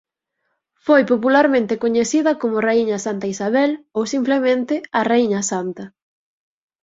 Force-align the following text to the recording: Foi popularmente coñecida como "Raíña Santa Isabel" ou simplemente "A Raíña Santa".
Foi 0.85 1.01
popularmente 1.11 1.79
coñecida 1.83 2.31
como 2.41 2.63
"Raíña 2.67 2.97
Santa 3.05 3.27
Isabel" 3.33 3.71
ou 3.97 4.03
simplemente 4.13 4.73
"A 4.99 5.01
Raíña 5.09 5.41
Santa". 5.51 5.83